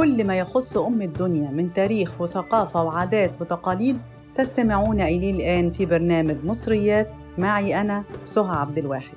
[0.00, 3.98] كل ما يخص أم الدنيا من تاريخ وثقافة وعادات وتقاليد
[4.34, 9.16] تستمعون إليه الآن في برنامج مصريات معي أنا سهى عبد الواحد.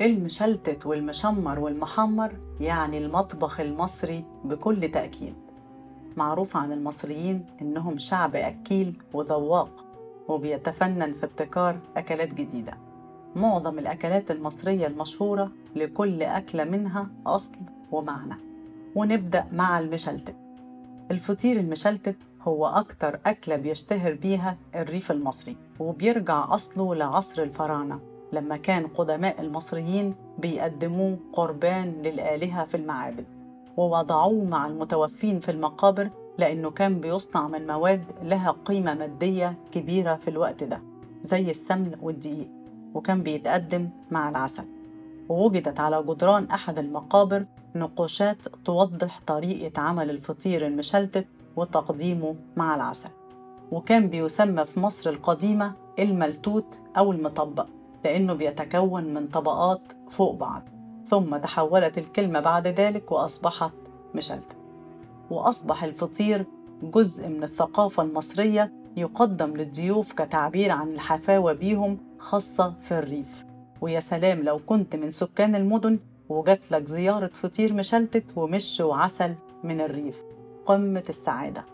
[0.00, 5.47] المشلتت والمشمر والمحمر يعني المطبخ المصري بكل تأكيد.
[6.18, 9.84] معروف عن المصريين إنهم شعب أكيل وذواق
[10.28, 12.74] وبيتفنن في ابتكار أكلات جديدة.
[13.36, 17.52] معظم الأكلات المصرية المشهورة لكل أكلة منها أصل
[17.92, 18.34] ومعنى.
[18.94, 20.36] ونبدأ مع المشلتت.
[21.10, 28.00] الفطير المشلتت هو أكتر أكلة بيشتهر بيها الريف المصري وبيرجع أصله لعصر الفراعنة
[28.32, 33.37] لما كان قدماء المصريين بيقدموه قربان للآلهة في المعابد.
[33.78, 40.28] ووضعوه مع المتوفين في المقابر لأنه كان بيصنع من مواد لها قيمة مادية كبيرة في
[40.30, 40.82] الوقت ده
[41.22, 42.48] زي السمن والدقيق
[42.94, 44.64] وكان بيتقدم مع العسل.
[45.28, 51.26] ووجدت على جدران أحد المقابر نقوشات توضح طريقة عمل الفطير المشلتت
[51.56, 53.08] وتقديمه مع العسل.
[53.72, 56.66] وكان بيسمى في مصر القديمة الملتوت
[56.98, 57.66] أو المطبق
[58.04, 60.62] لأنه بيتكون من طبقات فوق بعض.
[61.10, 63.72] ثم تحولت الكلمة بعد ذلك وأصبحت
[64.14, 64.56] مشلتت
[65.30, 66.46] وأصبح الفطير
[66.82, 73.44] جزء من الثقافة المصرية يقدم للضيوف كتعبير عن الحفاوة بيهم خاصة في الريف.
[73.80, 75.98] ويا سلام لو كنت من سكان المدن
[76.28, 80.22] وجات لك زيارة فطير مشلتت ومش وعسل من الريف.
[80.66, 81.64] قمة السعادة.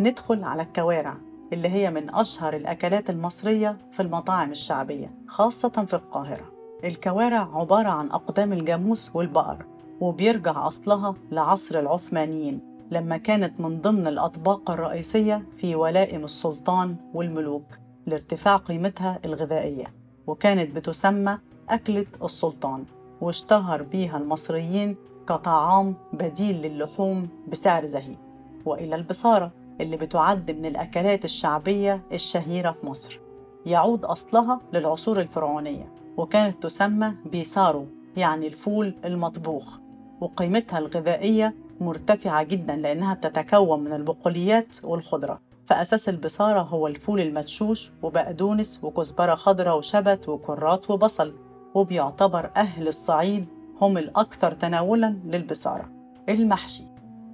[0.00, 1.16] ندخل على الكوارع
[1.52, 6.53] اللي هي من أشهر الأكلات المصرية في المطاعم الشعبية خاصة في القاهرة.
[6.84, 9.64] الكوارع عبارة عن أقدام الجاموس والبقر
[10.00, 17.64] وبيرجع أصلها لعصر العثمانيين لما كانت من ضمن الأطباق الرئيسية في ولائم السلطان والملوك
[18.06, 19.84] لارتفاع قيمتها الغذائية
[20.26, 22.84] وكانت بتسمى أكلة السلطان
[23.20, 24.96] واشتهر بيها المصريين
[25.28, 28.18] كطعام بديل للحوم بسعر زهيد.
[28.64, 33.20] وإلى البصارة اللي بتعد من الأكلات الشعبية الشهيرة في مصر.
[33.66, 35.93] يعود أصلها للعصور الفرعونية.
[36.16, 37.86] وكانت تسمى بيسارو
[38.16, 39.78] يعني الفول المطبوخ.
[40.20, 45.40] وقيمتها الغذائية مرتفعة جدا لأنها بتتكون من البقوليات والخضرة.
[45.66, 51.34] فأساس البصارة هو الفول المدشوش وبقدونس وكزبرة خضراء وشبت وكرات وبصل.
[51.74, 53.46] وبيعتبر أهل الصعيد
[53.80, 55.88] هم الأكثر تناولا للبصارة.
[56.28, 56.84] المحشي.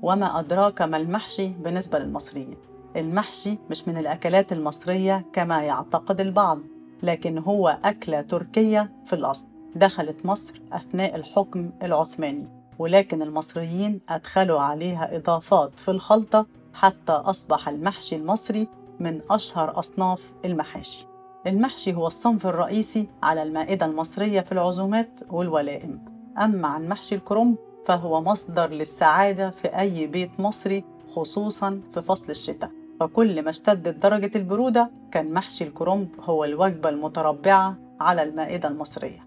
[0.03, 2.57] وما أدراك ما المحشي بالنسبة للمصريين.
[2.97, 6.59] المحشي مش من الأكلات المصرية كما يعتقد البعض.
[7.03, 9.47] لكن هو أكلة تركية في الأصل.
[9.75, 18.16] دخلت مصر أثناء الحكم العثماني ولكن المصريين أدخلوا عليها إضافات في الخلطة حتى أصبح المحشي
[18.16, 18.69] المصري
[19.00, 21.06] من أشهر أصناف المحاشي.
[21.47, 26.05] المحشي هو الصنف الرئيسي على المائدة المصرية في العزومات والولائم.
[26.38, 27.56] أما عن محشي الكرنب
[27.87, 30.84] فهو مصدر للسعادة في أي بيت مصري
[31.15, 32.71] خصوصا في فصل الشتاء.
[33.00, 39.27] فكل ما اشتدت درجة البرودة كان محشي الكرنب هو الوجبة المتربعة على المائدة المصرية.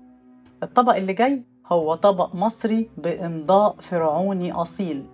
[0.63, 5.05] الطبق اللي جاي هو طبق مصري بإمضاء فرعوني أصيل.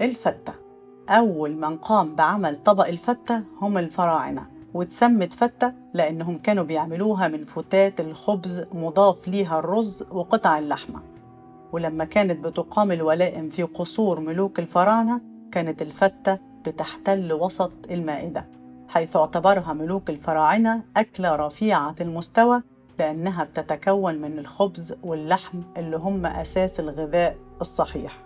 [0.00, 0.52] الفتة.
[1.08, 8.00] أول من قام بعمل طبق الفتة هم الفراعنة واتسمت فتة لأنهم كانوا بيعملوها من فتات
[8.00, 11.00] الخبز مضاف ليها الرز وقطع اللحمة.
[11.72, 15.20] ولما كانت بتقام الولائم في قصور ملوك الفراعنة
[15.52, 18.44] كانت الفتة بتحتل وسط المائدة
[18.88, 22.62] حيث اعتبرها ملوك الفراعنة أكلة رفيعة المستوى
[22.98, 28.18] لأنها بتتكون من الخبز واللحم اللي هم أساس الغذاء الصحيح.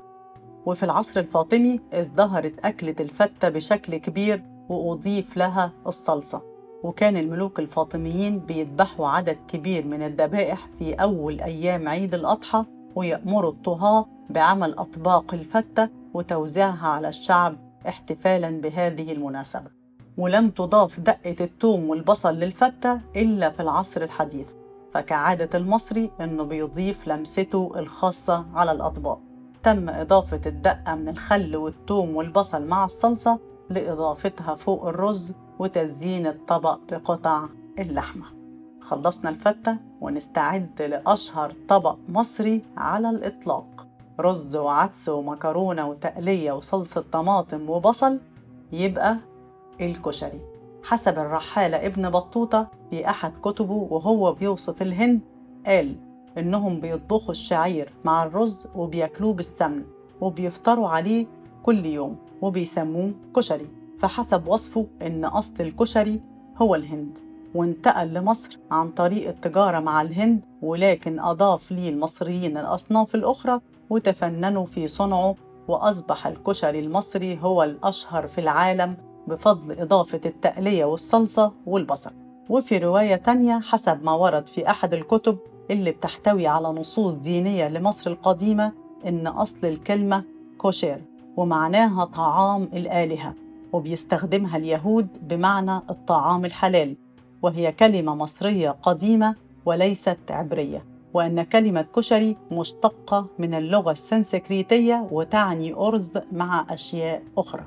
[0.67, 6.43] وفي العصر الفاطمي ازدهرت أكلة الفتة بشكل كبير وأضيف لها الصلصة.
[6.83, 12.65] وكان الملوك الفاطميين بيذبحوا عدد كبير من الذبائح في أول أيام عيد الأضحى
[12.95, 17.57] ويأمروا الطهاة بعمل أطباق الفتة وتوزيعها على الشعب
[17.89, 19.71] احتفالا بهذه المناسبة.
[20.19, 24.47] ولم تضاف دقة الثوم والبصل للفتة إلا في العصر الحديث.
[24.93, 29.21] فكعادة المصري إنه بيضيف لمسته الخاصة على الأطباق.
[29.63, 33.39] تم إضافة الدقة من الخل والثوم والبصل مع الصلصة
[33.71, 37.47] لإضافتها فوق الرز وتزيين الطبق بقطع
[37.79, 38.25] اللحمة.
[38.81, 43.74] خلصنا الفتة ونستعد لأشهر طبق مصري على الإطلاق.
[44.21, 48.21] رز وعدس ومكرونة وتقلية وصلصة طماطم وبصل
[48.73, 49.17] يبقى
[49.81, 50.41] الكشري.
[50.83, 55.21] حسب الرحالة ابن بطوطة في أحد كتبه وهو بيوصف الهند
[55.67, 55.97] قال
[56.39, 59.85] إنهم بيطبخوا الشعير مع الرز وبياكلوه بالسمن
[60.21, 61.27] وبيفطروا عليه
[61.63, 63.69] كل يوم وبيسموه كشري.
[63.99, 66.21] فحسب وصفه إن أصل الكشري
[66.57, 67.19] هو الهند.
[67.55, 73.61] وانتقل لمصر عن طريق التجارة مع الهند ولكن أضاف ليه المصريين الأصناف الأخرى
[73.91, 75.35] وتفننوا في صنعه
[75.69, 78.97] وأصبح الكشري المصري هو الأشهر في العالم
[79.29, 82.11] بفضل إضافة التقلية والصلصة والبصل.
[82.49, 85.39] وفي رواية تانية حسب ما ورد في أحد الكتب
[85.71, 88.73] اللي بتحتوي على نصوص دينية لمصر القديمة
[89.07, 90.25] إن أصل الكلمة
[90.59, 91.03] كوشير
[91.37, 93.35] ومعناها طعام الآلهة
[93.73, 96.97] وبيستخدمها اليهود بمعنى الطعام الحلال.
[97.45, 99.35] وهي كلمة مصرية قديمة
[99.67, 107.65] وليست عبرية وأن كلمة كشري مشتقة من اللغة السنسكريتية وتعني أرز مع أشياء أخرى.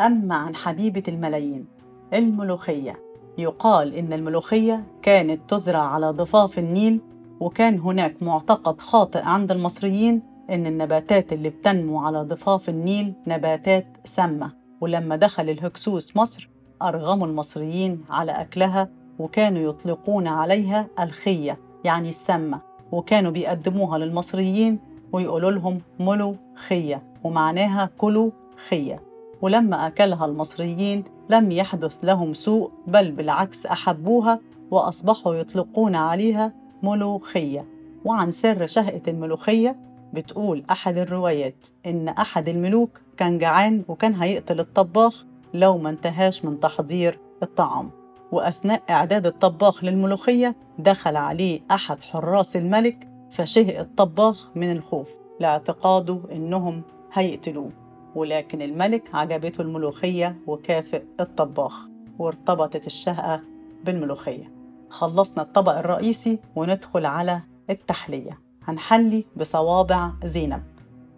[0.00, 1.66] أما عن حبيبة الملايين
[2.14, 2.96] الملوخية.
[3.38, 7.00] يقال إن الملوخية كانت تزرع على ضفاف النيل
[7.40, 14.52] وكان هناك معتقد خاطئ عند المصريين إن النباتات اللي بتنمو على ضفاف النيل نباتات سامة.
[14.80, 18.88] ولما دخل الهكسوس مصر أرغموا المصريين على أكلها
[19.18, 22.60] وكانوا يطلقون عليها الخية يعني السامة
[22.92, 24.78] وكانوا بيقدموها للمصريين
[25.12, 28.30] ويقولوا لهم ملو خية ومعناها كلوا
[28.68, 29.02] خية.
[29.42, 34.40] ولما أكلها المصريين لم يحدث لهم سوء بل بالعكس أحبوها
[34.70, 36.52] وأصبحوا يطلقون عليها
[36.82, 37.64] ملوخية
[38.04, 39.76] وعن سر شهقة الملوخية
[40.12, 46.60] بتقول أحد الروايات إن أحد الملوك كان جعان وكان هيقتل الطباخ لو ما انتهاش من
[46.60, 47.90] تحضير الطعام.
[48.32, 55.08] وأثناء إعداد الطباخ للملوخية دخل عليه أحد حراس الملك فشهق الطباخ من الخوف
[55.40, 56.82] لاعتقاده إنهم
[57.12, 57.70] هيقتلوه.
[58.14, 61.88] ولكن الملك عجبته الملوخية وكافئ الطباخ
[62.18, 63.40] وارتبطت الشهقة
[63.84, 64.52] بالملوخية.
[64.90, 67.40] خلصنا الطبق الرئيسي وندخل على
[67.70, 68.38] التحلية.
[68.64, 70.62] هنحلي بصوابع زينب.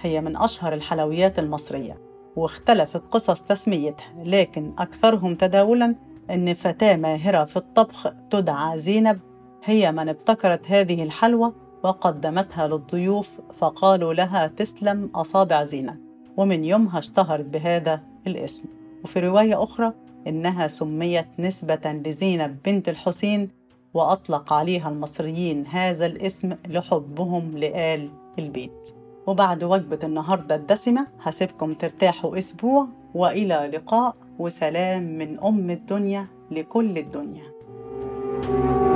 [0.01, 2.08] هي من أشهر الحلويات المصرية.
[2.39, 5.95] واختلفت قصص تسميتها لكن أكثرهم تداولا
[6.31, 9.19] أن فتاة ماهرة في الطبخ تدعى زينب
[9.65, 11.53] هي من ابتكرت هذه الحلوى
[11.83, 15.97] وقدمتها للضيوف فقالوا لها تسلم أصابع زينب.
[16.37, 18.69] ومن يومها اشتهرت بهذا الاسم.
[19.05, 19.93] وفي رواية أخرى
[20.27, 23.49] إنها سميت نسبة لزينب بنت الحسين
[23.95, 28.09] وأطلق عليها المصريين هذا الاسم لحبهم لآل
[28.39, 28.98] البيت.
[29.29, 37.49] وبعد وجبة النهاردة الدسمة هسيبكم ترتاحوا أسبوع وإلى لقاء وسلام من أم الدنيا لكل الدنيا.
[38.41, 38.88] thank you